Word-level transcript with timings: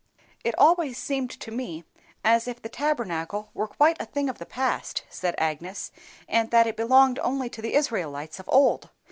"It 0.43 0.57
always 0.57 0.97
seemed 0.97 1.29
to 1.29 1.51
me 1.51 1.83
as 2.23 2.47
if 2.47 2.59
that 2.59 2.73
Tabernacle 2.73 3.51
were 3.53 3.67
quite 3.67 3.97
a 4.01 4.05
thing 4.07 4.29
of 4.29 4.39
the 4.39 4.47
past," 4.47 5.03
said 5.11 5.35
Agnes, 5.37 5.91
"and 6.27 6.49
that 6.49 6.65
it 6.65 6.75
belonged 6.75 7.19
only 7.19 7.49
to 7.51 7.61
the 7.61 7.75
Israelites 7.75 8.39
of 8.39 8.49
old. 8.51 8.89